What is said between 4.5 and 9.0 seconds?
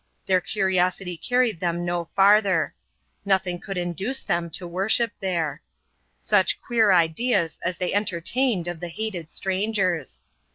worship there. Such queer ideas as they entertained of the